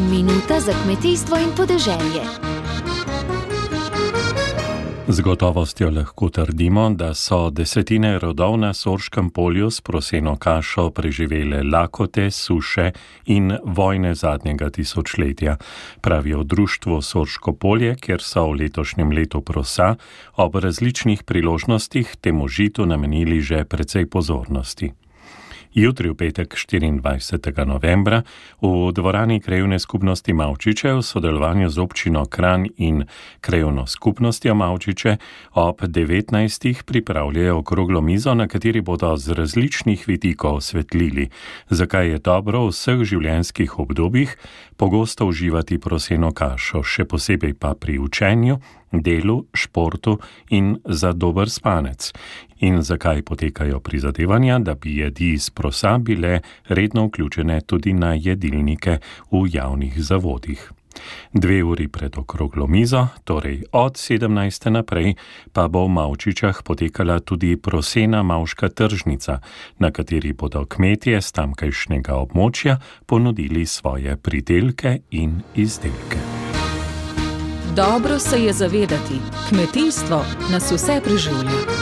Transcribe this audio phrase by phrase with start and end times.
[0.00, 2.22] Minuta za kmetijstvo in podeželje.
[5.08, 11.62] Z gotovostjo lahko trdimo, da so desetine rodov na Sorškem polju s proseno kašo preživele
[11.62, 12.92] lakote, suše
[13.26, 15.56] in vojne zadnjega tisočletja,
[16.00, 19.96] pravijo Društvo Sorško polje, kjer so v letošnjem letu prosa
[20.36, 24.92] ob različnih priložnostih temu žitu namenili že precej pozornosti.
[25.78, 27.54] Jutri, v petek 24.
[27.62, 28.26] novembra,
[28.58, 33.06] v dvorani krajovne skupnosti Mavčiče v sodelovanju z občino Kran in
[33.38, 35.16] krajovno skupnostjo Mavčiče
[35.54, 36.82] ob 19.
[36.82, 41.30] pripravljajo okroglo mizo, na kateri bodo z različnih vidikov osvetlili,
[41.70, 44.34] zakaj je dobro v vseh življenjskih obdobjih
[44.76, 48.58] pogosto uživati proseno kašo, še posebej pa pri učenju
[48.92, 50.18] delu, športu
[50.50, 52.12] in za dober spanec.
[52.60, 58.98] In zakaj potekajo prizadevanja, da bi jedi iz prosa bile redno vključene tudi na jedilnike
[59.30, 60.72] v javnih zavodih.
[61.32, 64.70] Dve uri pred okroglo mizo, torej od 17.
[64.70, 65.14] naprej,
[65.52, 69.40] pa bo v Mavčičah potekala tudi prosena Mavška tržnica,
[69.78, 76.27] na kateri bodo kmetje z tamkajšnjega območja ponudili svoje pridelke in izdelke.
[77.78, 81.77] Dobro se je zavedati, kmetijstvo nas vse preživlja.